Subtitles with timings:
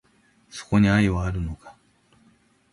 [0.49, 1.77] そこに愛はあるのか